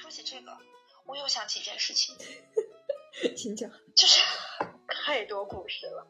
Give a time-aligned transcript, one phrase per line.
[0.00, 0.56] 说起这个，
[1.04, 2.16] 我又想起一件事情，
[3.36, 3.70] 请讲。
[3.94, 4.22] 就是
[4.88, 6.06] 太多故事了。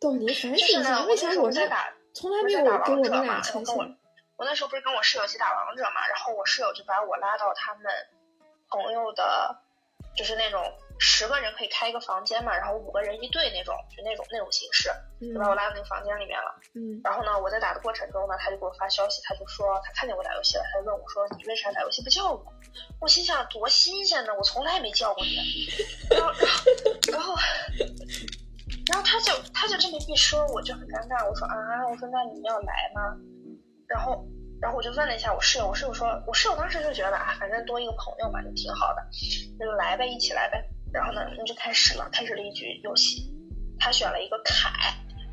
[0.00, 3.98] 到你烦死就是呢，为啥我那时候在打，从来没有打给我们王者嘛，然后俩呈跟我现？
[4.36, 7.84] 我那时候不是跟我室友一起打王者嘛，然后我室友就把我拉到他们
[8.68, 9.62] 朋友的，
[10.16, 10.62] 就是那种
[10.98, 14.90] 十个人可以开一个房间嘛，然后五个人一队那种，就那种那种形式，
[15.20, 16.54] 嗯就把我拉到那个房间里面了。
[16.74, 22.44] 嗯然后呢，我在打的过程中呢，他就给我发消息，他就说他看见我打游戏了，他就问我说你为啥打游戏不叫我？
[23.00, 25.36] 我心想多新鲜呢，我从来没叫过你。
[26.10, 26.56] 然后然后
[27.12, 27.34] 然后
[28.88, 33.16] 然后他就他就这么一说，我就很尴尬，我说啊，我说那你要来吗？
[33.88, 34.24] 然后
[34.60, 39.02] 然后我就问了一下我室友，我室友说，我室友当时就觉得啊，反正多一个朋友嘛，就挺好的，
[39.58, 40.64] 那就来呗，一起来呗。
[40.96, 43.30] 然后呢，那就开始了，开始了一局游戏。
[43.78, 44.70] 他选了一个凯，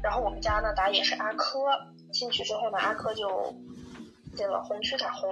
[0.04, 1.64] 然后我们家呢打野是阿珂，
[2.12, 3.56] 进去之后呢，阿珂就
[4.36, 5.30] 进了红区打红，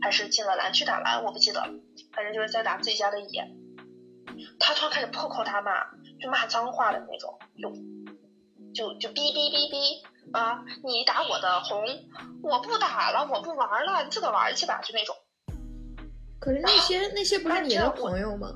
[0.00, 1.70] 还是进了蓝区打蓝，我不记得了，
[2.14, 3.46] 反正就是在打自己家的野。
[4.58, 5.84] 他突然开始破口大骂，
[6.18, 7.70] 就骂脏话的那种，就
[8.72, 10.00] 就就哔哔哔哔
[10.32, 10.64] 啊！
[10.82, 11.84] 你打我的红，
[12.42, 15.14] 我不打了，我不玩了，你自个玩去吧，就那种。
[16.40, 18.48] 可是那些那些不是你的朋友吗？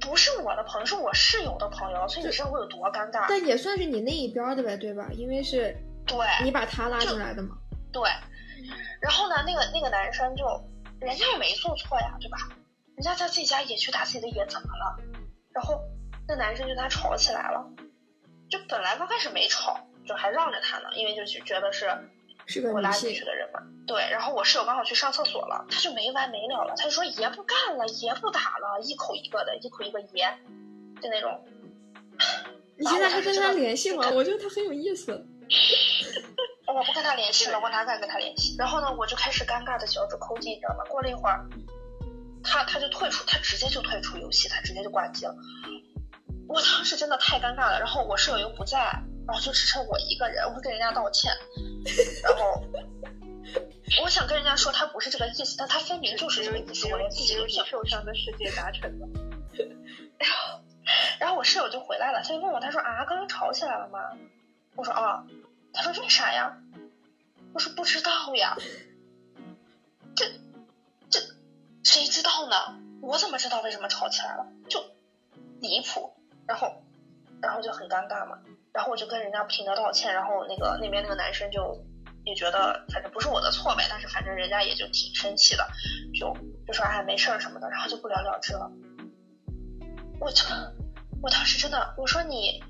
[0.00, 3.26] 不是我的朋友，是我室友的朋友，所以你知道我有多尴尬。
[3.28, 5.08] 但也算是你那一边的呗，对吧？
[5.12, 7.56] 因为是对，你把他拉进来的嘛。
[7.92, 8.02] 对，
[9.00, 10.44] 然后呢，那个那个男生就，
[11.00, 12.38] 人家也没做错呀，对吧？
[12.96, 14.96] 人家在自己家野区打自己的野，怎么了？
[15.52, 15.80] 然后
[16.28, 17.64] 那男生就跟他吵起来了，
[18.48, 21.86] 就本来刚开始没吵，就还让着他呢，因为就是觉得是
[22.50, 23.60] 是个女我拉进去性，的人嘛。
[23.86, 30.26] 对，然后我室友刚好去上厕所了，他就没完没了了，他就说爷不干了，爷不打了，一口一个的，一口一个爷，
[31.00, 31.44] 就那种。
[32.76, 34.10] 你现在还跟他联系吗？
[34.10, 35.12] 我觉得他很有意思。
[36.66, 38.54] 我不跟他联系了，我哪敢跟他联系？
[38.58, 40.84] 然后呢，我就开始尴尬的脚趾抠地，你知道吗？
[40.88, 41.44] 过了一会儿，
[42.44, 45.34] 他他就退出，他直接就退出游戏，他直接就挂机了。
[46.48, 51.32] 我当时真的太尴尬了，然后我室友又不在，然后就只剩我一个人，我会跟人家道歉，
[52.22, 52.64] 然后
[54.02, 59.08] 我想跟人家说他不是这个意思，但他分明就是这个意思，我连自己都想受伤的世界达成了。
[60.18, 60.60] 然后
[61.18, 63.98] 然后我室友就回来了，他就问我，他说啊，刚刚吵起来了吗？
[64.76, 65.24] 我说啊，
[65.72, 66.56] 他说为啥呀？
[67.52, 68.56] 我说不知道呀。
[70.16, 70.26] 这
[71.08, 71.20] 这
[71.82, 72.56] 谁知道呢？
[73.02, 74.46] 我怎么知道为什么吵起来了？
[74.68, 74.84] 就
[75.60, 76.12] 离谱。
[76.46, 76.82] 然后
[77.40, 78.38] 然后就很尴尬嘛。
[78.72, 81.84] 然后我就跟人家不停的道歉，然后那个那边那个男生就
[82.24, 85.66] 也觉得反正不是我的错呗，但是反正人家也就挺生气的，
[86.18, 86.34] 就
[86.66, 88.70] 就说哎没事儿什么的，然后就不了了之了。
[90.20, 90.54] 我操！
[91.22, 92.62] 我当时真的，我说你，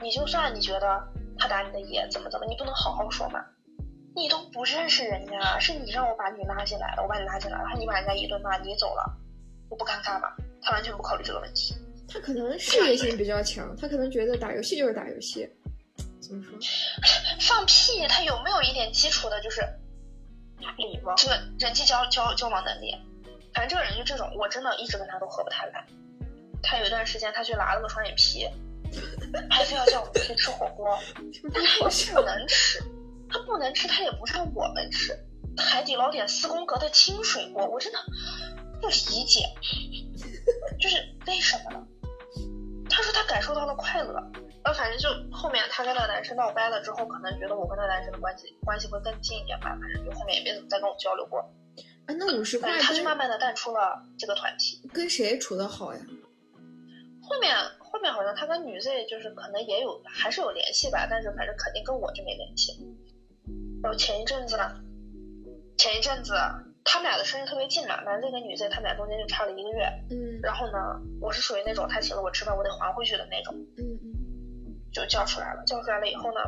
[0.00, 1.06] 你就算你觉得
[1.38, 3.40] 他打你的野怎么怎么，你不能好好说吗？
[4.14, 9.18] 你都不认识人家，是你让我把你拉进来的，我把你拉进来，然后你把人家一顿骂，你走了，
[9.68, 10.28] 我不尴尬吗？
[10.62, 11.74] 他完全不考虑这个问题。
[12.12, 15.48] 他可能事业心比较强，他可能觉得打游戏就是打游戏。
[16.20, 16.58] 怎么说？
[17.40, 18.06] 放屁！
[18.08, 19.62] 他有没有一点基础的，就是
[20.76, 22.94] 礼貌，这个人际交交交往能力？
[23.54, 25.86] 反正这个人就这种，我真的一直跟他都合不太来。
[26.62, 28.46] 他有一段时间他去拉了个双眼皮，
[29.48, 30.98] 还非要叫我们去吃火锅，
[31.54, 32.80] 但他又不能吃，
[33.28, 35.18] 他不能吃，他也不让我们吃。
[35.56, 37.98] 海底捞点四宫格的清水锅，我真的
[38.80, 39.40] 不理解，
[40.78, 40.96] 就是
[41.26, 41.86] 为什么呢？
[42.90, 44.14] 他说他感受到了快乐，
[44.64, 51.40] 呃，反正就后面他跟那个男生闹掰了之后，可能觉得我跟那男生的关系关系会更近一点吧，反正就后面也没怎么再跟我交流过。
[52.06, 54.82] 啊，那五十块反正他就慢慢的淡出了这个团体。
[54.92, 56.00] 跟谁处的好呀？
[57.22, 62.72] 后面后面好像他跟女 Z 就是可能也有还是有联系吧，但是反正肯定跟我就没联系。
[63.82, 64.58] 然后前一阵子，
[65.78, 66.34] 前一阵子
[66.84, 69.84] 他们俩的生日特别近嘛，男 Z 跟女 Z 他们俩中间就差了一个月。
[70.10, 70.78] 嗯然后呢，
[71.20, 74.06] 我是属于那种他请了我吃饭，我得还回去的那种，嗯嗯
[74.92, 75.62] 就叫出来了。
[75.66, 76.40] 叫出来了以后呢，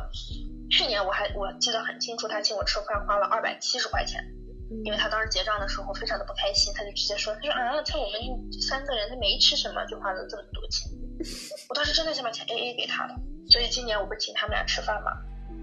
[0.69, 4.23] 去年我还我记得很清楚，他请我吃饭花了二百七十块钱。
[4.71, 8.19] 嗯，因为他当时结账的时候非常的不开心，他就直接说，他说啊，才我们
[8.59, 10.89] 三个人，他没吃什么就花了这么多钱。
[11.69, 13.13] 我当时真的想把钱 A A 给他的，
[13.51, 15.11] 所以今年我不是请他们俩吃饭嘛，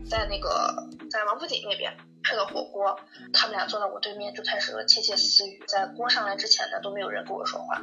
[0.08, 0.72] 在那个
[1.10, 1.92] 在王府井那边
[2.30, 2.96] 吃的火锅，
[3.32, 7.82] 他们俩坐在我对面就开始了窃窃私语，在锅上来之前呢都没有人跟我说话。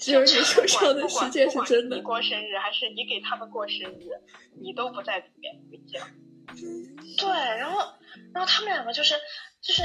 [0.00, 2.02] 只有你受伤的世界是真的你。
[2.02, 4.08] 过生日还是你给他们过生日，
[4.58, 5.54] 你都不在里面。
[5.54, 6.08] 我跟你讲，
[7.18, 7.28] 对，
[7.58, 7.80] 然后
[8.32, 9.14] 然后他们两个就是
[9.60, 9.82] 就是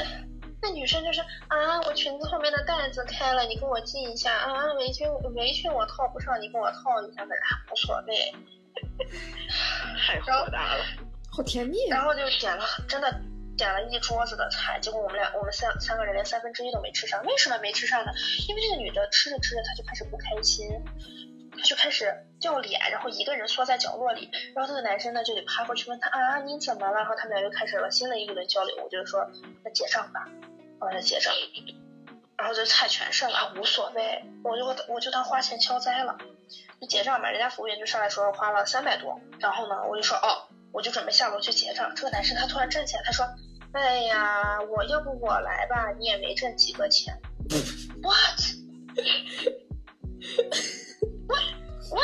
[0.61, 1.19] 那女生就是
[1.49, 5.05] 啊，我裙子后面的带子开了，你给我系一下啊，围裙
[5.35, 8.33] 围裙我套不上，你给我套一下，反正还无所谓。
[9.97, 10.83] 太火大了。
[11.31, 11.97] 好甜蜜啊！
[11.97, 13.09] 然后就点了，真的
[13.57, 17.23] 点了一桌子的菜，结果我们俩我们三三个人连三分之一都没吃上。
[17.25, 18.11] 为什么没吃上呢？
[18.47, 20.69] 因为这个女的吃着吃着，她就开始不开心，
[21.51, 24.29] 她就开始掉脸，然后一个人缩在角落里。
[24.53, 26.97] 然后这个男生呢就得趴过去问她啊你怎么了？
[26.97, 28.75] 然后他们俩又开始了新的一轮交流。
[28.83, 29.25] 我就说
[29.63, 30.27] 那结账吧，
[30.79, 31.33] 我说结账。
[32.37, 36.17] 然后这菜全剩了，无所谓，我就我就当花钱消灾了，
[36.83, 37.31] 就结账嘛。
[37.31, 40.49] 人家服务员就上来说花了三百多，然后呢我就说哦。
[40.73, 43.23] 我就准备下楼去结账，这个男生他突然站起来，他说
[43.73, 47.15] ：“哎呀，我要不我来吧，你也没挣几个钱。
[48.01, 48.39] ”What？
[51.29, 51.35] 我
[51.95, 52.01] 我，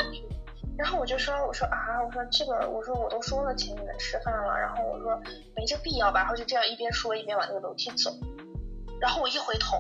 [0.78, 5.20] 然后我就说：“我说啊，我说这个，我说我都说了请你们吃饭了，然后我说
[5.56, 8.12] 没这必要吧。”然后就这样一边说一边往那个楼梯走，
[9.02, 9.78] 然后我一回头，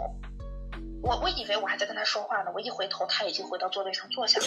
[1.01, 4.45] 我我以为我还在跟他说话呢，我一回头他已经回到座位上坐下了，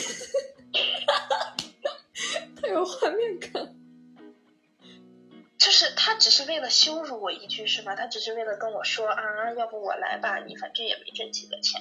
[2.61, 3.75] 太有画面感。
[5.59, 7.95] 就是他只是为了羞辱我一句是吗？
[7.95, 11.81] 他只是为了跟我说啊，要不我来吧，你反正也没挣几个钱。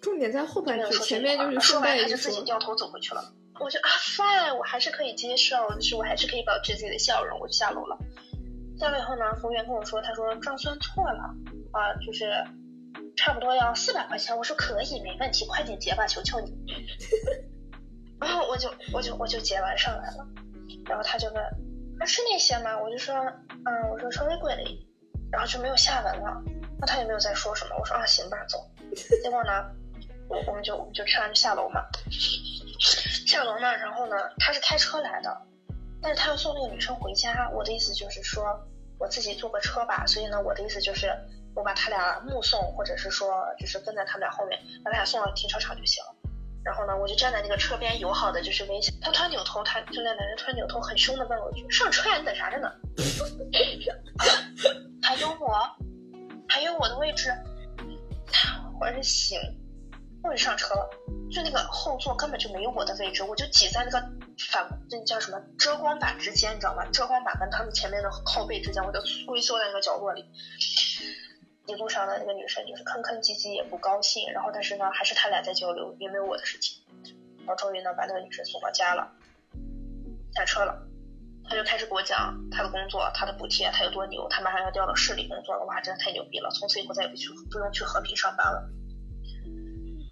[0.00, 3.32] 重点在后半句，前面就是说完他就自己掉头走回去了。
[3.60, 7.38] 我就啊，fine，我还是可以接受，就是我还是可以保持自己的笑容。
[7.38, 7.96] 我就下楼了。
[8.78, 11.34] 下楼以后呢，服务员跟我说，他说账算错了
[11.72, 12.32] 啊，就是
[13.16, 14.36] 差不多要四百块钱。
[14.36, 16.52] 我说可以，没问题，快点结吧，求求你。
[18.20, 20.26] 然后我就我就我就结完上来了，
[20.86, 21.42] 然后他就问。
[22.00, 22.78] 啊是那些吗？
[22.78, 24.88] 我就说，嗯，我说稍微贵了一点，
[25.30, 26.42] 然后就没有下文了。
[26.78, 27.76] 那他也没有再说什么。
[27.78, 28.58] 我说啊，行吧，走。
[29.22, 29.70] 结果呢，
[30.26, 31.84] 我我们就我们就吃完就下楼嘛。
[33.26, 35.42] 下楼呢，然后呢，他是开车来的，
[36.00, 37.50] 但是他要送那个女生回家。
[37.50, 38.58] 我的意思就是说，
[38.98, 40.06] 我自己坐个车吧。
[40.06, 41.12] 所以呢，我的意思就是
[41.60, 46.16] 我把他俩目送，或者是说就是跟在他们俩后面，把他俩送到停车场就行了。
[46.64, 48.90] 然后呢，我就站在那个车边，友好的就是微笑。
[49.02, 52.72] 他突然扭头，他就那男人突然扭头，很凶的问我一句：“上车呀，你等啥着呢？”
[55.02, 55.54] 还有我，
[56.48, 57.30] 还有我的位置。
[58.80, 59.38] 我说行，
[60.22, 60.88] 我就上车了。
[61.30, 64.00] 就那个后座根本就没有我的位置，我就挤在那个
[64.50, 66.84] 反那叫什么遮光板之间，你知道吗？
[66.92, 70.24] 遮光板跟他们前面的靠背之间，我就龟缩在那个角落里。
[71.70, 74.30] 一路上的那个女生就是吭吭唧唧，也不高兴。
[74.32, 76.82] 然后，但是呢，还是他俩在交流，也没有我的事情。
[77.38, 79.10] 然后，终于呢，把那个女生送到家了，
[80.34, 80.86] 下车了。
[81.48, 85.64] 他就开始给我讲他的工作，他的补贴，他有多牛，他马上要调到市里工作了。
[85.64, 86.50] 哇，真的太牛逼了！
[86.50, 88.70] 从此以后再也不去，不用去和平上班了。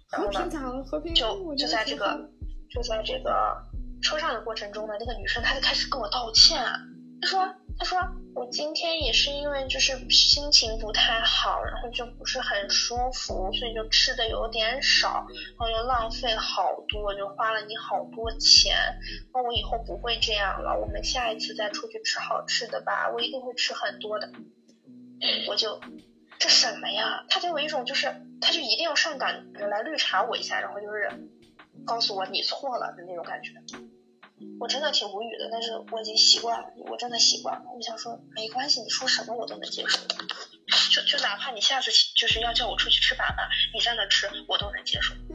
[0.09, 0.83] 和平咋了？
[0.83, 2.29] 和平就就在这个
[2.69, 3.63] 就在这个
[4.01, 6.61] 车上的过程中呢，那个女生她就开始跟我道歉，
[7.21, 7.47] 她说。
[7.79, 7.97] 他说
[8.35, 18.75] 我今天也是因为就是心情不太好，然后就不是很舒服，所以就吃的有点少，然后又浪费好多，就花了你好多钱。
[19.33, 24.29] 那我以后不会这样了，我们下一次再出去吃好吃的吧，我一定会吃很多的。
[25.47, 25.79] 我就
[26.37, 27.25] 这什么呀？
[27.29, 31.09] 他给我一种就是他就一定要上赶着来绿茶我一下，然后就是
[31.85, 33.51] 告诉我你错了的那种感觉。
[34.59, 37.65] 我真的挺无语的，但是我已经习惯了，我真的习惯了。
[37.75, 39.99] 我想说，没关系，你说什么我都能接受，
[40.91, 45.13] 就就哪怕你下次就是要叫我出去吃粑粑，你在那吃，我都能接受。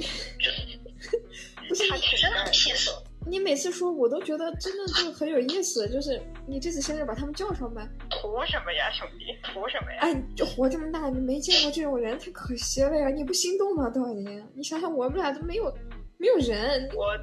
[1.69, 3.03] 就是，他真的气死了。
[3.27, 5.89] 你每次说，我都觉得真的就很有意思。
[5.89, 7.81] 就是你这次生日把他们叫上呗。
[8.11, 9.35] 图什么呀，兄弟？
[9.43, 10.01] 图什么呀？
[10.01, 13.08] 哎，就活这么大，你没见过这种人，太可惜了呀！
[13.08, 13.89] 你不心动吗？
[13.89, 14.46] 都已经？
[14.55, 15.75] 你想想，我们俩都没有，
[16.19, 16.87] 没有人。
[16.94, 17.17] 我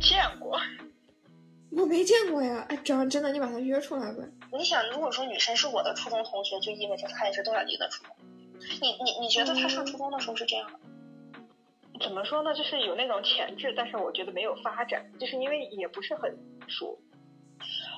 [0.00, 0.60] 见过。
[1.78, 4.18] 我没见过呀，哎，这样真的，你把他约出来呗。
[4.52, 8.12] 你想，如果说女生是我的初中同学，就意味着她也是多少年的初中。
[8.80, 10.78] 你你你觉得她上初中的时候是这样的？
[12.00, 12.52] 怎么说呢？
[12.54, 16.98] 就是有那种潜质，但是我觉得没有发展，就是因为也不是很熟。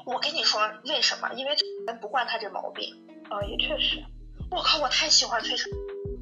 [0.04, 1.32] 我跟你说为什么？
[1.34, 1.56] 因为
[2.00, 2.94] 不惯他这毛病。
[3.30, 4.02] 啊，也确实。
[4.50, 5.70] 我靠，我太喜欢崔成，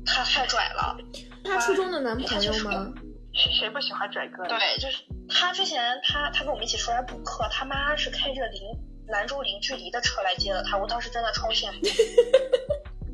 [0.07, 0.97] 他太拽了。
[1.43, 2.93] 他初中的男朋友吗？
[3.33, 4.47] 谁谁不喜欢拽哥？
[4.47, 5.03] 对，就是。
[5.29, 8.63] 他之前他他跟我们一起出来补课，他妈是开着零
[9.09, 11.81] 兰州零距离的车来接的他，我当时真的超羡慕。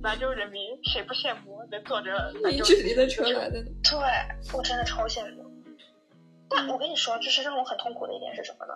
[0.02, 3.62] 兰州人民谁不羡慕能坐着零距离的车来的？
[3.62, 3.98] 对，
[4.52, 5.44] 我真的超羡慕。
[6.48, 8.74] 但我跟你说，就是让我很痛苦的一点是什么呢？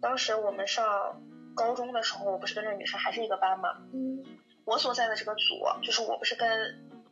[0.00, 1.22] 当时我们上
[1.54, 3.68] 高中的时候，我不是跟那女生还是一个班吗？
[3.92, 4.22] 嗯。
[4.64, 6.48] 我所在的这个组，就是我不是跟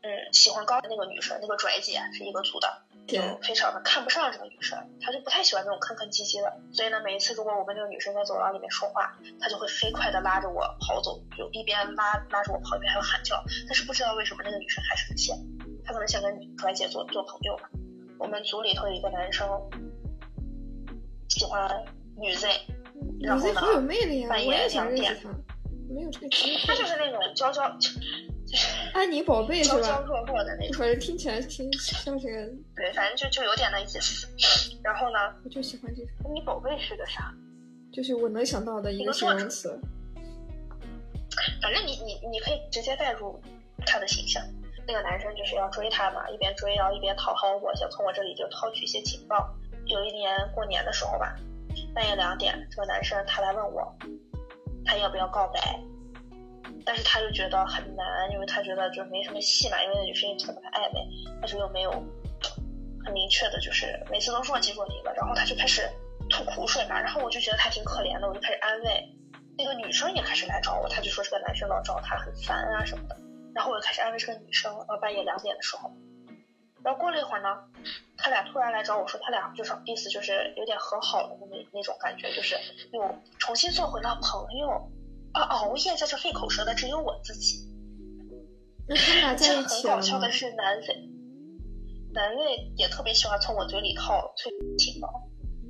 [0.02, 2.82] 嗯喜欢高的那个女生，那个拽姐是一个组的。
[3.04, 13.42] 就非常的看不上这个女生，她就不太喜欢那种吭吭唧唧的，所以呢，每一次如果我跟这个女生在走廊里面说话，她就会飞快的拉着我跑走，就一边拉拉着我跑，一边还要喊叫。
[13.66, 17.68] 但是不知道为什么那个女生还是很羡慕，她可能想跟拽姐做做朋友吧。
[18.18, 19.48] 我们组里头有一个男生
[21.28, 21.68] 喜欢
[22.16, 22.48] 女 Z，
[23.20, 23.60] 然后呢，
[24.28, 25.18] 扮演两点，
[25.90, 26.62] 没有这个机会。
[26.68, 27.98] 他就是那种娇娇，就是
[28.92, 30.04] 安妮宝贝是娇娇吧？
[30.06, 30.78] 弱弱的那种。
[30.78, 34.28] 反正听起来挺像这个，对，反正就就有点那意思。
[34.82, 37.32] 然后呢，我就喜欢这种，你宝贝是个啥？
[37.92, 39.78] 就是我能想到的一个形容词。
[41.62, 43.40] 反正你你你可以直接带入
[43.86, 44.42] 他的形象。
[44.86, 49.54] 那个男生就是要追她嘛，一边追然后一边讨好我，想从我这里就套取一些情报。
[49.86, 51.36] 有一年过年的时候吧，
[51.94, 53.96] 半夜两点，这个男生他来问我，
[54.84, 55.80] 他要不要告白，
[56.84, 61.06] 但是他又觉得很难，因为他觉得就没什么戏嘛，因为那女生一直在跟他暧昧，
[61.40, 61.90] 但是又没有
[63.04, 65.88] 很明确的，就是每次都若即若离了，然后他就开始
[66.28, 69.08] 吐苦水嘛，然后我就觉得他挺可怜的，我就开始安慰。
[69.58, 73.16] 那个女生也开始来找我，他就说这个男生老找她很烦啊什么的，
[73.54, 75.92] 然后我就开始安慰这个女生，到半夜两点的时候，
[76.82, 77.48] 然后过了一会儿呢，
[78.16, 82.56] 他俩突然来找我说，他俩就是意思就是有点和好的那那种感觉，就是
[82.92, 84.90] 又重新做回了朋友。
[85.32, 87.68] 啊，熬夜在这费口舌的只有我自己。
[88.88, 90.30] 那他们俩在这一起很搞笑的？
[90.30, 90.86] 是，男 Z，
[92.12, 92.42] 男 Z
[92.76, 95.08] 也特别喜欢从我嘴里套催情报。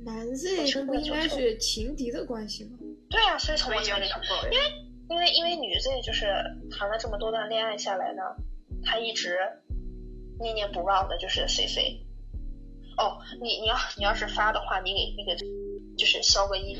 [0.05, 2.77] 男 Z 应该是情敌的关系吗？
[3.09, 4.19] 对啊，所以从我嘴里套。
[4.51, 4.65] 因为。
[5.09, 6.25] 因为因为女 Z 就是
[6.71, 8.21] 谈了这么多段恋爱下来呢，
[8.83, 9.37] 她一直
[10.39, 12.01] 念念不忘的就是 CC。
[12.97, 15.35] 哦，你你要你要是发的话，你给你给
[15.97, 16.77] 就是消个音。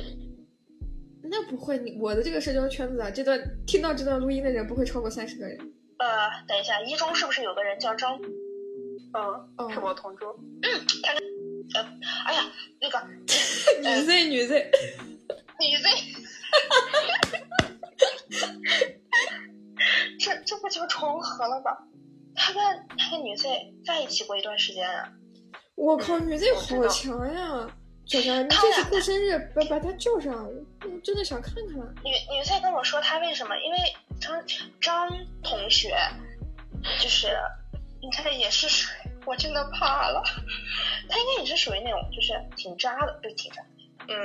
[1.34, 5.58] 那不会，你我的这个社交圈子啊，这段听到这段录音的人不会超过三十个人。
[5.98, 8.22] 呃，等一下，一中是不是有个人叫张？
[8.22, 9.24] 嗯，
[9.58, 10.32] 哦是我同桌。
[10.62, 10.70] 嗯
[11.02, 11.24] 他跟
[11.74, 11.82] 呃，
[12.28, 13.02] 哎呀，那个
[13.82, 14.72] 女 Z 女 Z，
[15.60, 15.90] 女 Z，
[20.20, 21.72] 这这不就重合了吗？
[22.36, 22.62] 他跟
[22.96, 23.50] 他跟女 Z
[23.84, 25.12] 在一起过一段时间啊。
[25.74, 27.68] 我靠，女 Z 好强呀！
[28.06, 30.46] 小张，你这次过生日把把他叫上，
[30.84, 31.76] 我真的想看看。
[32.04, 33.56] 女女 Z 跟我说，他为什么？
[33.58, 33.78] 因为
[34.20, 34.44] 张
[34.82, 35.10] 张
[35.44, 35.96] 同学
[37.00, 37.28] 就是
[38.02, 40.22] 应该也是属于，我真的怕了。
[41.10, 43.62] 他应该也是属于那种就是挺渣的，不是挺渣，
[44.08, 44.16] 嗯，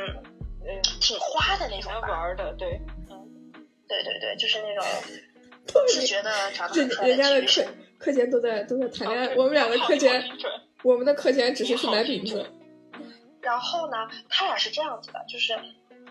[0.66, 2.08] 嗯，挺花的那种吧。
[2.08, 2.80] 玩的，对。
[3.10, 3.24] 嗯
[3.88, 4.84] 对对对，就是那种
[5.66, 10.22] 自人觉的长得人很帅人家的课间都在都在谈恋爱，哦我们两个课间，
[10.82, 12.44] 我们的课间只是去买饼子。
[13.40, 13.96] 然后呢，
[14.28, 15.54] 他俩是这样子的，就是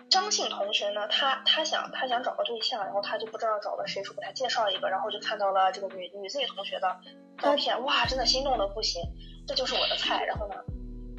[0.08, 6.96] 张姓同学呢，他他想他想找个对象，然后他就不知道找了谁，说给他介绍一个，然后就看到了这个女女 Z 同学的
[7.38, 9.02] 照片，哇，真的心动的不行，
[9.46, 10.24] 这就是我的菜。
[10.24, 10.54] 然后呢，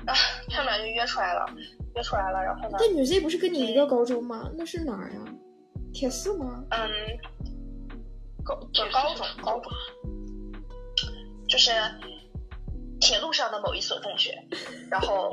[0.08, 0.14] 啊，
[0.50, 1.46] 他们俩就约出来了，
[1.96, 4.50] 约出来了，然后呢，但女 Z 不是跟你一个高中吗？
[4.56, 5.20] 那是哪儿呀？
[5.94, 6.64] 铁四吗？
[6.72, 6.90] 嗯，
[8.44, 9.72] 高就高中高中，
[11.48, 11.72] 就是
[13.00, 14.44] 铁路上的某一所中学，
[14.90, 15.30] 然后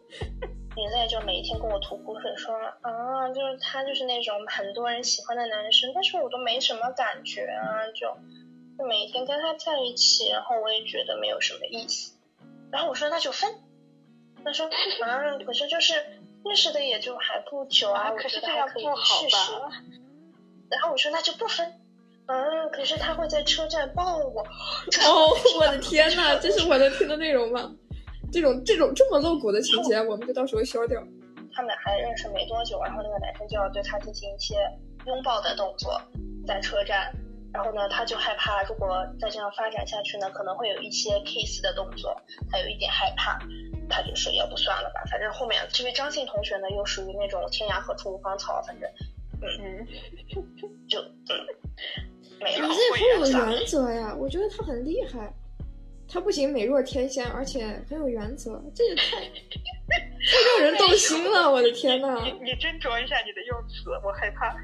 [0.76, 8.16] 你在就每一天跟我吐苦水说啊，就是他就是那种很多人喜欢的男生，但是我都没什么感觉啊，就
[8.78, 12.14] 就每天跟他在一起，然后我也觉得没有什么意思，
[12.70, 13.52] 然后我说那就分，
[14.44, 14.66] 他说
[15.02, 15.94] 啊，可是就是
[16.44, 19.52] 认识的也就还不久啊，啊，我可是觉得还可以这样不好试试。
[19.52, 19.72] 吧？
[20.70, 21.79] 然后我说那就不分，
[22.30, 24.42] 啊，可是他会在车站抱我。
[24.42, 27.72] 哦，我的天呐，这是我能听的内容吗？
[28.32, 31.02] 这种这种这么露骨的情节，我们就到时候消掉。
[31.52, 34.54] 他们俩还认识没多久，然后那个男生就要对他进行一些
[35.06, 36.00] 拥抱的动作，
[36.46, 37.12] 在车站。
[37.52, 42.16] 然后呢，他就害怕，如果再这样发展下去呢，可能会有一些 kiss 的动作，
[42.48, 43.36] 他有一点害怕。
[43.88, 48.88] 他就说要不算了吧，反正后面这位张信同学呢，又属于那种天涯何处无芳草，反正
[49.42, 49.84] 嗯，
[50.88, 51.34] 就嗯
[52.40, 52.68] 没女了。
[52.68, 55.32] Z 很有原则呀，我觉得他很厉害。
[56.12, 61.48] 他不仅美若天仙，而且很有原则，这也太 太让人动心了！
[61.48, 62.20] 我的天呐！
[62.24, 64.56] 你你斟酌一下你的用词，我害怕。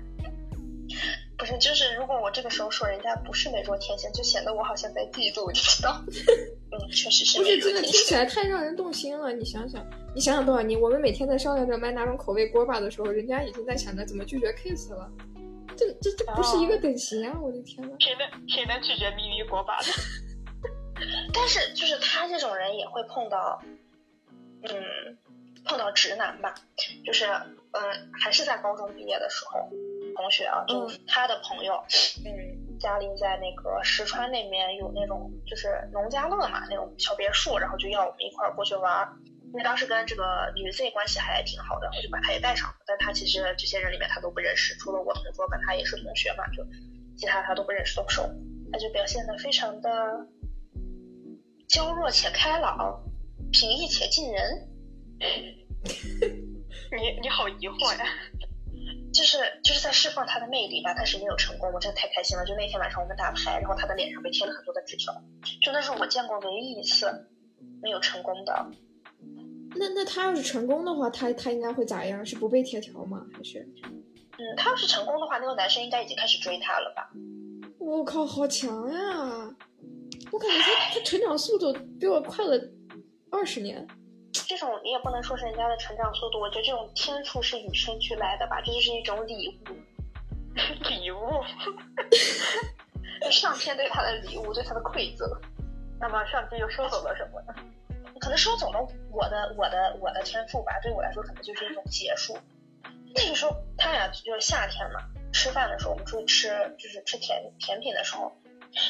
[1.39, 6.03] 不是，就是如果我这个时候说人家不是美若天仙，就显得我好像在嫉妒，你知道？
[6.73, 8.13] 嗯，确实是不是，真的听起。
[8.17, 9.33] 来太让人动心了。
[9.33, 15.09] 你想想，你想想多少年，我们每天在商量着买哪种口味锅巴的时候，人家已经在想着怎么拒绝 kiss 了。
[15.77, 17.39] 这这这不是一个等级啊！
[17.41, 17.95] 我的天呐！
[18.01, 19.87] 谁能谁能拒绝咪咪锅巴的？
[21.35, 23.61] 但是就是他这种人也会碰到，
[24.63, 25.19] 嗯，
[25.65, 26.55] 碰到直男吧，
[27.05, 29.69] 就是嗯，还是在高中毕业的时候，
[30.17, 31.75] 同学啊，就嗯他的朋友，
[32.25, 39.13] 嗯，家里在那个石川那边有那种就是农家乐嘛，那种小别墅，然后就要我们一块儿过去玩儿。
[39.47, 42.77] 因为当时跟这个女 Z 关系还挺好的，我就把她也带上了。
[42.87, 46.65] 但她其实这些人里面她都不认识，除了我同桌跟她也是同学嘛，就
[47.17, 48.23] 其他她都不认识都不熟。
[48.73, 49.91] 她就表现得非常的
[51.69, 53.03] 娇弱且开朗，
[53.53, 54.69] 平易且近人。
[56.93, 58.05] 你你好疑惑呀？
[59.13, 62.45] 就是就是在释放她的魅力吧，但是没有成功，我真的太开心了。
[62.45, 65.15] 就那天晚上我们打牌，然后她的脸上被贴了很多的纸条，
[65.63, 67.31] 就那是我见过唯一一次
[67.81, 68.67] 没有成功的。
[69.79, 72.25] 那那他要是成功的话，他他应该会咋样？
[72.25, 73.25] 是不被贴条吗？
[73.33, 73.61] 还是？
[74.39, 77.11] 嗯，他要是成功的话，那个男生应该已经开始追她了吧？
[77.79, 79.55] 我靠，好强呀！
[80.33, 82.61] 我感觉他他成长速度比我快了
[83.31, 83.87] 二十年。
[84.33, 89.73] 这种你也不能说是人家的成长速度，我觉得这种天赋是与生俱来的吧，这就是一种礼物。
[90.91, 91.19] 礼物，
[93.31, 95.29] 上天对他的礼物，对他的馈赠。
[96.01, 97.55] 那么上帝又收走了什么呢？
[98.27, 98.81] 可能收走了
[99.13, 102.37] 我的我的我的天赋吧，对我来说可能就是一种结束。
[103.15, 104.99] 那个时候他俩就是夏天嘛，
[105.33, 108.33] 吃饭的时候我们出去吃就是吃甜甜品的时候，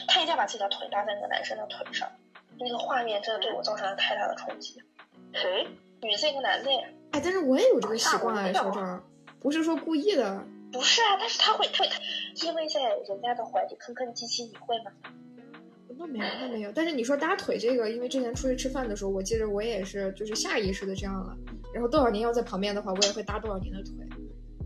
[0.08, 2.10] 他一定要把自己的腿搭在那个男生的腿上，
[2.58, 4.82] 那个画面真的对我造成了太大的冲击。
[5.34, 5.68] 谁？
[6.00, 6.88] 女的一个男的呀。
[7.10, 9.04] 哎，但是我也有这个习惯啊，小张，
[9.38, 10.42] 不是说故意的。
[10.72, 11.90] 不是啊，但是他会，他会
[12.36, 14.92] 依偎在人家的怀里吭吭唧唧，你会吗？
[15.98, 16.72] 那没有，那没有。
[16.72, 21.36] 但是你说搭腿这个，因为之前出去吃饭的时候，我记得我也是，就是下意识的这样了。
[21.72, 23.92] 然后多少年要在旁边的话，我也会搭多少年的腿。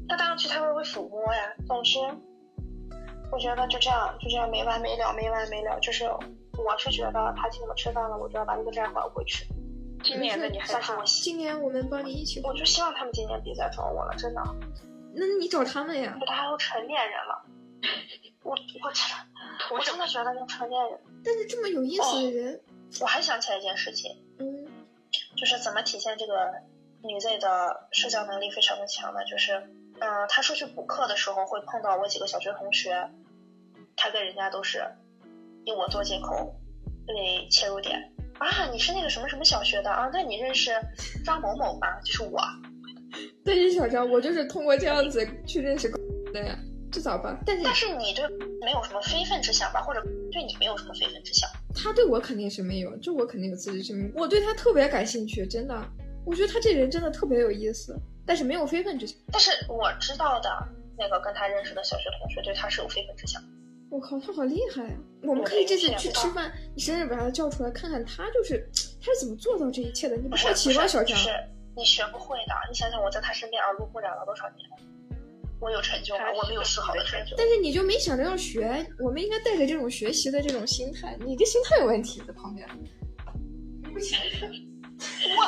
[0.09, 1.41] 那搭上去他会不会抚摸呀？
[1.67, 1.99] 总之，
[3.31, 5.79] 我觉得就这样，就这样没完没了，没完没了。
[5.81, 9.47] 就是我是觉得他请我们吃饭了，我就要把那个债还回去。
[10.03, 12.41] 今年的你还是我今年我们帮你一起。
[12.43, 14.43] 我就希望他们今年别再找我了，真的。
[15.15, 16.17] 那你找他们呀？
[16.27, 17.43] 大家都成年人了，
[18.43, 18.57] 我我
[18.93, 20.99] 真的，我真的觉得那成年人。
[21.25, 22.61] 但是这么有意思的人，
[23.01, 24.67] 我还想起来一件事情，嗯，
[25.37, 26.51] 就是怎么体现这个
[27.03, 29.25] 女 Z 的社交能力非常的强呢？
[29.25, 29.55] 就是，
[30.01, 33.11] 嗯，她出去补课的时候会碰到我几个小学同学，
[33.97, 34.85] 她跟人家都是
[35.65, 36.55] 以我做借口
[37.09, 40.09] 为切入点啊，你是那个什么什么小学的啊？
[40.13, 40.73] 那你认识
[41.25, 42.01] 张某某吗？
[42.05, 42.41] 就是我。
[43.45, 45.91] 对于小张，我就是通过这样子去认识
[46.33, 46.59] 的呀，
[46.91, 47.39] 这咋办？
[47.47, 48.25] 但是但是你对
[48.61, 51.49] 没有什么非分之想吧，或者对你没有什么非分之想？
[51.75, 54.13] 他对我肯定是没有，就我肯定有自知之明。
[54.15, 55.75] 我对他特别感兴趣，真的，
[56.25, 59.17] 我觉得他这人真的特别有意思，但是没有非分之想。
[59.33, 60.51] 但是我知道的
[60.99, 63.43] 那个跟他认识的小学同学对他是有非分之想。
[63.91, 64.95] 我靠，他好厉害呀！
[65.25, 68.69] 我们可以这次去吃饭，你生日把他叫出来，看看他就是
[69.03, 70.17] 他是怎么做到这一切的？
[70.17, 71.17] 你不好奇吗，小强？
[71.17, 71.31] 是？
[71.77, 74.69] 你学不会的，你想想我在他身边耳濡目染了多少年，
[75.61, 76.25] 我有成就吗？
[76.43, 77.37] 我没有丝毫的成就。
[77.37, 78.87] 但是你就没想着要学？
[78.99, 81.17] 我们应该带着这种学习的这种心态。
[81.21, 82.67] 你这心态有问题，在旁边。
[83.93, 84.19] 不行，
[85.37, 85.45] 我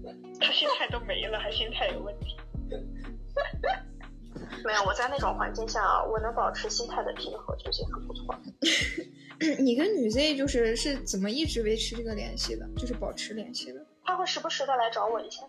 [0.40, 2.36] 他心态都没了，还心态有问题？
[4.64, 8.34] 没有，我在那种环境下，我能保持心态的平和就已经很不错。
[9.58, 12.68] 你跟女 Z 就是是怎么一直维持这个联系的？
[12.76, 13.84] 就是保持联系的？
[14.04, 15.42] 他会时不时的来找我一下，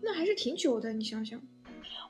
[0.00, 0.92] 那还是挺久的。
[0.92, 1.38] 你想想，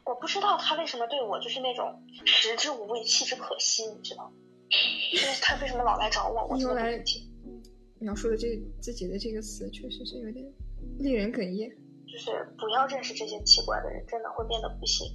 [0.06, 4.32] 我不知道他为什么对我就是那种食之无味，弃之可惜，你知道？
[5.12, 6.46] 就是他为什么老来找我？
[6.46, 7.02] 我用来
[7.98, 10.44] 描述的这自己的这个词，确实是有点
[10.98, 11.68] 令人哽咽。
[12.06, 15.06] 就是不要认识这些奇怪的人，真的会变得不幸。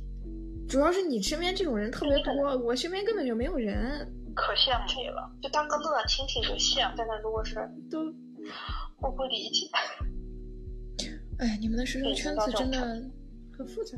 [0.67, 4.06] 主要是你身边这种人特别多，我身边根本就没有人。
[4.36, 6.95] 可羡慕你了，就当个乐听听就羡慕。
[6.97, 7.56] 但是如果是
[7.89, 7.99] 都，
[9.01, 9.69] 我不理解。
[11.39, 12.80] 哎，你们的社交圈子真的
[13.58, 13.97] 很复杂。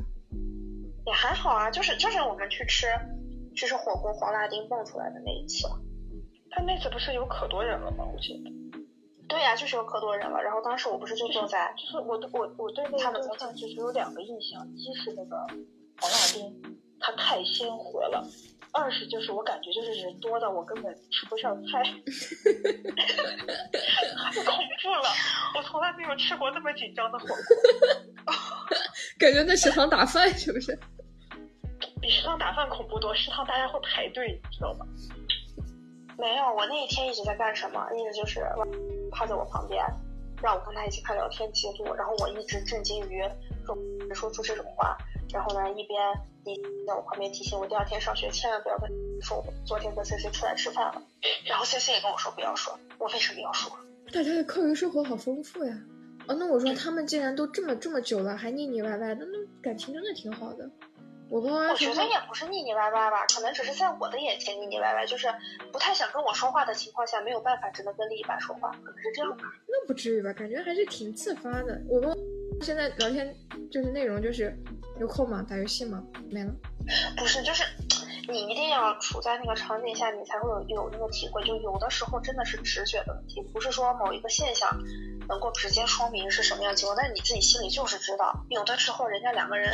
[1.06, 2.86] 也还好啊，就是就是我们去吃，
[3.54, 5.68] 去吃火锅，黄辣丁蹦出来的那一次。
[6.50, 8.04] 他那次不是有可多人了吗？
[8.04, 8.50] 我记得。
[9.28, 10.40] 对呀，就是有可多人了。
[10.42, 15.36] 然后当时我不是就坐在，就是我我我对那个印象就是有两个印象，一是那个
[16.00, 16.62] 黄辣丁，
[17.00, 18.24] 它太鲜活了。
[18.72, 21.80] 二是就是我感觉就是人多的我根本吃不上菜，
[24.24, 24.44] 太恐
[24.82, 25.08] 怖了！
[25.56, 27.36] 我从来没有吃过那么紧张的火锅，
[29.16, 30.76] 感觉在食堂打饭是不是？
[32.04, 34.84] 比食堂打饭恐怖多，食堂大家会排队，你知道吗？
[36.18, 37.88] 没有，我那一天一直在干什么？
[37.94, 38.44] 一直就是
[39.10, 39.82] 趴在我旁边，
[40.42, 43.22] 让我跟他一起看聊天记录，然后我一直震惊于
[43.64, 43.74] 说
[44.14, 44.94] 说出这种话。
[45.32, 45.98] 然后呢，一边
[46.44, 46.54] 你
[46.86, 48.90] 在我旁边提醒我，第二天上学千万不要跟
[49.22, 51.02] 说我昨天跟 C C 出来吃饭了。
[51.46, 53.72] 然后 C C 也跟我说不要说，我为什么要说？
[54.12, 55.74] 大家的课余生活好丰富呀！
[56.28, 60.68] 哦，那我说他们既然都这么这么久了，还腻腻歪歪的，那感情真的挺好的。
[61.40, 65.26] 我觉得也不是腻腻歪歪吧，可能只是在我的眼前腻腻歪歪，就是
[65.72, 69.44] 不太想跟我说话的情况下，没有办法只能跟另一半说话，可能是这样吧。
[69.66, 70.32] 那不至于吧？
[70.32, 71.80] 感觉还是挺自发的。
[71.88, 72.16] 我跟
[72.62, 73.34] 现在聊天
[73.70, 74.56] 就是内容就是。
[75.00, 75.44] 有空吗？
[75.50, 76.00] 打游戏吗？
[76.30, 76.52] 没了。
[77.16, 77.64] 不是，就是
[78.30, 81.42] 你一定要处在那个场景下，你才会有有那个体会。
[81.42, 84.70] 就有的时候真的是直觉的问题，不是说某一个现象
[85.28, 88.44] 能够直接说明是什么样情况，但是你自己心里就是知道。
[88.50, 89.72] 有的时候人家两个人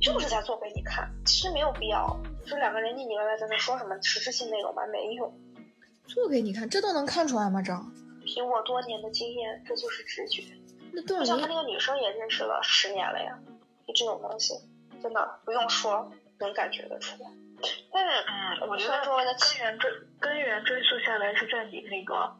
[0.00, 5.32] 就是在做给你看，其实没有必要，就两个人腻腻歪歪在那说什么实质性内容吧，没有。
[6.06, 7.62] 做给你看，这都能看出来吗？
[7.62, 7.72] 这？
[8.24, 10.42] 凭我多年的经验，这就是直觉。
[10.92, 13.38] 那段像他那个女生也认识了十年了呀，
[13.86, 14.54] 就这种东西，
[15.02, 17.30] 真的不用说，能感觉得出来。
[17.92, 19.14] 但是，嗯，我觉得根
[19.58, 22.36] 源追根源追溯下来是在你那个，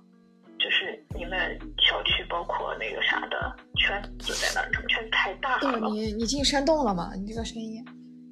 [0.62, 5.90] 就是你们小区包括那个啥的圈子在那儿，圈子太大了。
[5.90, 7.12] 你你进山洞了吗？
[7.16, 7.84] 你这个声音。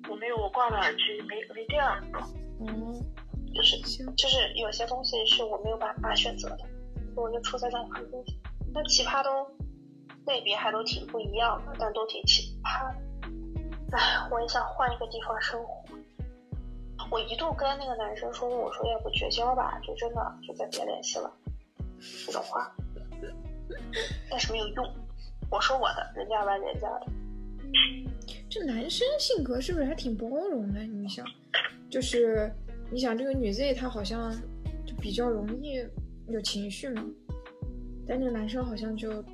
[0.09, 2.01] 我没有，我挂了耳机，没没电了。
[2.61, 2.95] 嗯，
[3.53, 3.77] 就是
[4.17, 6.59] 就是有些东西是我没有办法选择的，
[7.17, 8.23] 我就处在这种环境。
[8.73, 9.31] 那奇葩都
[10.27, 13.99] 类别还都挺不一样的，但都挺奇葩的。
[13.99, 15.85] 哎，我也想换一个地方生活。
[17.11, 21.33] 我一度跟那个男生说，我说要不绝交吧，就真的就再别联系了，
[22.27, 22.75] 这种话，
[24.31, 24.85] 但是没有用。
[25.51, 27.07] 我说我的，人家玩人家的。
[28.49, 30.81] 这男生性格是不是还挺包容的？
[30.85, 31.25] 你想，
[31.89, 32.53] 就是
[32.91, 34.33] 你想这个女 Z 她好像
[34.87, 35.85] 就比较容易
[36.29, 37.05] 有情绪嘛，
[38.07, 39.25] 但这个男生好像就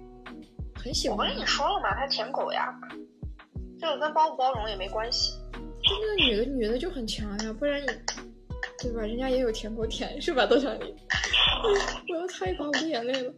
[0.74, 1.18] 很喜欢。
[1.18, 2.78] 我跟你说了嘛，他舔狗呀，
[3.78, 5.32] 这个跟包不包容也没关系。
[5.52, 7.86] 就那个女的，女的就很强呀，不然你
[8.82, 9.00] 对吧？
[9.02, 10.44] 人家也有舔狗舔是吧？
[10.44, 10.94] 豆小林，
[12.08, 13.32] 我要擦一把我的眼泪了。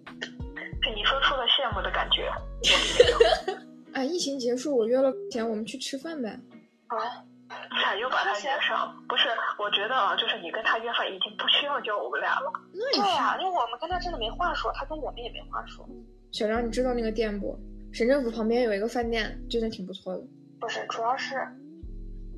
[0.83, 2.31] 给你说出了羡慕的感觉。
[3.95, 6.29] 哎，疫情结束，我约了钱我们去吃饭呗。
[6.87, 6.97] 啊？
[7.83, 8.95] 咋又把他约上？
[9.09, 9.29] 不是，
[9.59, 12.53] 我觉得啊，就是你跟他约饭已经不需要叫我们俩了。
[12.75, 15.89] 对呀，因为我们跟他真的没话说，他跟我们也没话说。
[16.31, 17.59] 小张，你知道那个店不？
[17.93, 20.23] 省政府旁边有一个饭店，真的挺不错的。
[20.61, 21.37] 不是，主要是。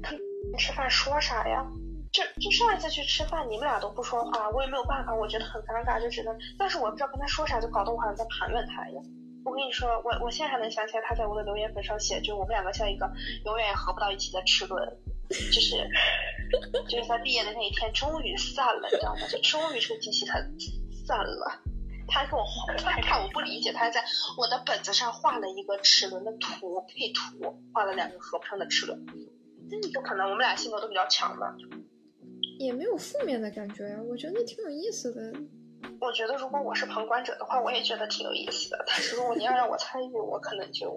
[0.02, 0.12] 他
[0.56, 1.66] 吃饭说啥呀？
[2.12, 6.36] 就就上一次去吃饭，你们俩都不说话，我也没有办法，我觉得很尴尬，就只能。
[6.58, 9.04] 但是我不知道跟他说啥，就搞得我好像在盘问他一样。
[9.44, 13.10] 我跟你说，我我现在还能想起来，他在我的留言本上写，就我们两个像一个
[13.44, 15.88] 永远也合不到一起的齿轮，就是
[16.88, 19.20] 就是在毕业的那一天终于散了，你知道吗？
[19.28, 20.34] 就终于这个机器它
[21.06, 21.62] 散了。
[22.12, 24.02] 他还给我画，他看我不理解，他还在
[24.36, 29.06] 我的本子上画了一个齿轮的图配图，画了两个合不上的齿轮。
[29.92, 31.54] 就可能我们俩性格都比较强吧，
[32.60, 35.32] 也没有负面的感觉呀，我觉得挺有意思的。
[35.98, 38.84] 我觉得如果我是旁观者的话，我也觉得挺有意思的。
[38.86, 40.94] 但是如果你要让我参与，我可能就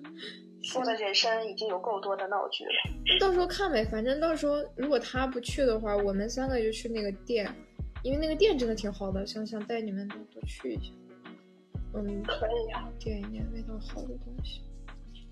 [0.78, 3.18] 我的人生已经有够多的闹剧了。
[3.20, 7.54] 到时候看呗，反正到时候如果他不去的话，我们三个就去那个店，
[8.02, 10.90] 因为那个店真的挺好的，想想带你们多去一下。
[11.94, 14.62] 嗯，可以呀，点一点味道好的东西。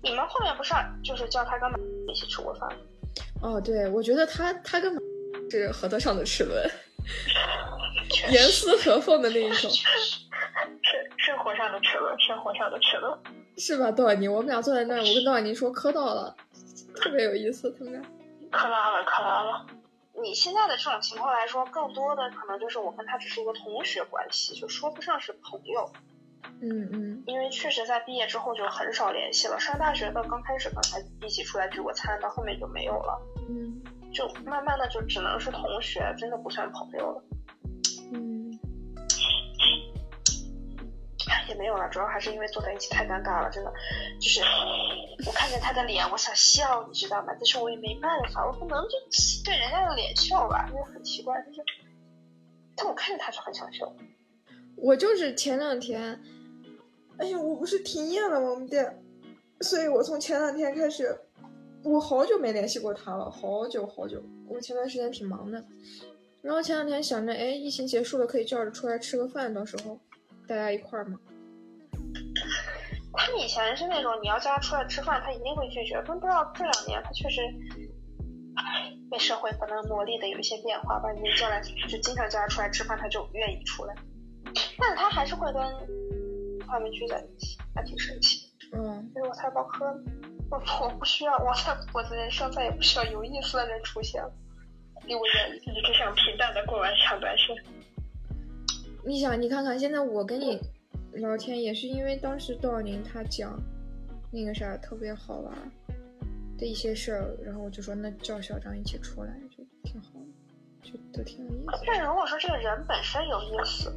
[0.03, 0.71] 你们后面不是
[1.03, 2.69] 就是叫他跟马一起吃过饭？
[3.41, 5.01] 哦，对，我觉得他他跟马
[5.49, 6.69] 是合得上的齿轮，
[8.31, 13.19] 严丝合缝的那一种，是生活上的齿轮，生活上的齿轮，
[13.57, 13.91] 是吧？
[13.91, 16.35] 窦婉妮，我们俩坐在那儿，我跟窦婉妮说磕到了，
[16.95, 18.01] 特别有意思，他们俩
[18.51, 19.65] 磕拉了，磕拉了。
[20.21, 25.91] 你现在的这种情况来说，更多的可能就是我跟他只是一个同学关系，就说不上是朋友。
[26.61, 29.59] 嗯嗯，因为确实在毕业之后就很少联系了。
[29.59, 33.19] 上大学的刚开始可能还一起出来聚过餐，到后面就没有了。
[34.13, 37.23] 嗯，就慢慢的就只能是同学，真的不算朋友了。
[38.13, 38.59] 嗯，
[41.49, 43.73] 也没有了，主要还是因为坐在一起太尴尬了，真的。
[44.19, 44.41] 就是
[45.25, 47.33] 我看见他的脸，我想笑，你知道吗？
[47.33, 48.91] 但是我也没办法，我不能就
[49.43, 51.63] 对人家的脸笑吧，因为很奇怪，就是，
[52.75, 53.91] 但我看着他就很想笑。
[54.77, 56.21] 我就是前两天。
[57.19, 59.03] 哎呀，我不是停业了吗我们店，
[59.61, 61.15] 所以我从前两天开始，
[61.83, 64.23] 我好久没联系过他了，好久好久。
[64.47, 65.63] 我前段时间挺忙的，
[66.41, 69.99] 然后前两天想着，哎，疫情结束了，可以叫着出来吃个饭，到时候
[70.47, 71.19] 大家一块儿嘛。
[73.15, 76.01] 他以前是那种你要叫他出来吃饭，他一定会拒绝。
[76.07, 77.41] 但不知道这两年他确实，
[78.55, 81.11] 唉，被社会可能磨砺的有一些变化吧。
[81.11, 83.95] 你叫来就经常叫他出来吃饭，他就愿意出来，
[84.77, 85.61] 但是他还是会跟。
[86.65, 88.47] 他们聚在一起，还挺神奇。
[88.71, 90.03] 嗯，因为我太饱和了，
[90.53, 94.31] 我我不需要，我在我的人生再也不需要有意思的人出现了，
[95.07, 97.55] 离我远一点，只想平淡的过完下半生。
[99.03, 100.61] 你想，你看看现在我跟你
[101.13, 103.59] 聊天，也是因为当时窦尔宁他讲
[104.31, 105.51] 那个啥特别好玩
[106.59, 111.83] 的一些事儿，然后我就说那叫小张一起出来就挺好的，就都挺有意思。
[111.87, 113.91] 但如果说这个人本身有意思。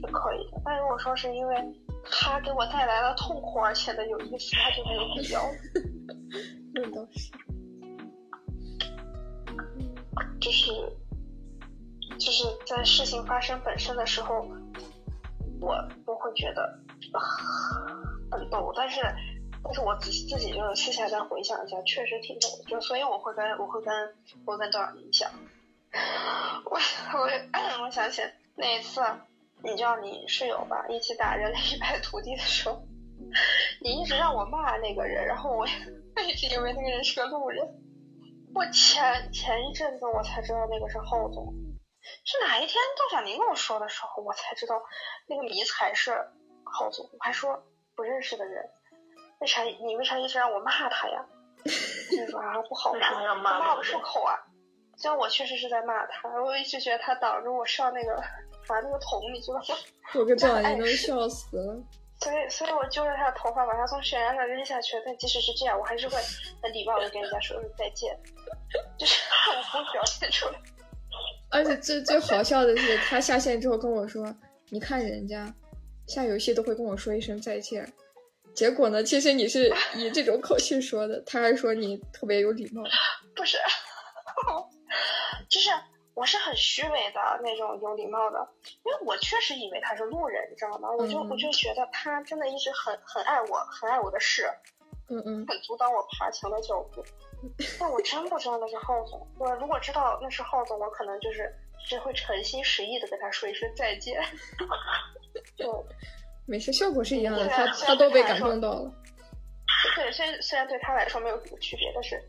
[0.00, 1.56] 是可以的，但如果说是因为
[2.10, 5.42] 他给我带来了痛苦而且呢有意思，他就没有必要。
[6.74, 7.30] 那倒是。
[10.40, 10.70] 就是
[12.18, 14.46] 就是在事情发生本身的时候，
[15.60, 16.62] 我我会觉得
[17.12, 17.20] 啊
[18.30, 19.00] 很逗，但是
[19.62, 23.92] 但是我自自己就是私下再回想一下，确实挺逗的，就所以我会跟我会跟
[24.46, 25.30] 我会跟多少年讲，
[26.64, 26.78] 我
[27.18, 27.28] 我
[27.84, 28.22] 我想起
[28.54, 29.00] 那一次，
[29.62, 32.82] 你叫你室友吧一起打人类一败涂地的时候，
[33.82, 35.66] 你一直让我骂那个人，然后我
[36.16, 37.66] 我一直以为那个人是个路人。
[38.54, 41.52] 我前前一阵子我才知道那个是浩总，
[42.24, 44.80] 是哪一天杜小宁跟我说的时候，我才知道
[45.28, 46.12] 那个迷彩是
[46.64, 47.04] 浩总。
[47.12, 47.62] 我还说
[47.94, 48.64] 不认识的人，
[49.40, 51.26] 为啥你为啥一直让我骂他呀？
[52.10, 54.34] 就说啊不好骂骂不出口啊。
[54.96, 58.22] 虽然我确实是在骂他，我一直觉得他挡着我上那个
[58.74, 59.76] 拿那个桶，你知道吗？
[60.14, 61.82] 我跟赵宁都笑死了。
[62.20, 64.96] 所以，所以我揪着他的头发把他从悬崖上扔下去。
[65.06, 66.16] 但即使是这样，我还是会
[66.62, 68.18] 很礼貌的跟人家说声再见，
[68.98, 69.20] 就是
[69.72, 70.60] 我不表现出来。
[71.50, 74.34] 而且最最好笑的是，他下线之后跟我说
[74.68, 75.54] ：“你看人家
[76.06, 77.90] 下游戏都会跟我说一声再见。”
[78.52, 82.82] 结果呢，其实你是以这种口气说的，他还说你特别有礼貌。
[83.36, 83.56] 不是，
[85.48, 85.70] 就是
[86.18, 88.44] 我是很虚伪的那种有礼貌的，
[88.84, 90.88] 因为我确实以为他是路人，你知道吗？
[90.98, 94.50] 我就我就觉得他真的一直很很爱我，很爱我的事，
[95.08, 97.04] 嗯嗯，很阻挡我爬墙的脚步。
[97.78, 99.24] 但我真不知道那是浩总。
[99.38, 101.54] 我如果知道那是浩总，我可能就是
[101.88, 104.20] 只会诚心实意的跟他说一声再见。
[105.56, 105.86] 就
[106.46, 108.92] 没事，效果是一样的，他他都被感动到了。
[109.94, 112.20] 对，虽然虽然对他来说没有什么区别，但是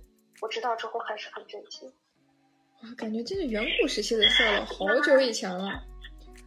[0.42, 1.92] 我知道之后还是很震惊。
[2.84, 5.84] 哇，感觉这是远古时期的事了，好久以前了。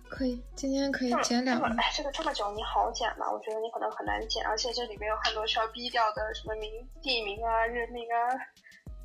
[0.09, 1.67] 可以，今天可以剪两个。
[1.67, 3.31] 哎，这个这么久你好剪吗？
[3.31, 8.29] 我觉得你可能很难剪，而且这里面有很多需要逼掉的，什么名地名啊、人名啊，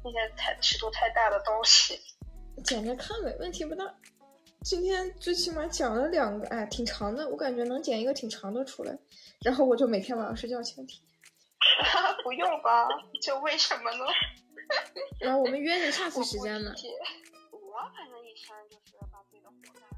[0.04, 2.00] 那些太尺度太大的东西。
[2.64, 3.86] 剪着看呗，问题不大。
[4.64, 8.98] 今天最起码讲了两个，哎，挺长的，我感觉能剪一个挺长的出来。
[9.42, 11.02] 然后我就每天晚上睡觉前听。
[12.24, 12.88] 不用吧？
[13.22, 14.06] 就为什么呢？
[15.20, 16.72] 然后我们约着下次时间呢？
[17.52, 19.97] 我反正一天就是把自己的活干。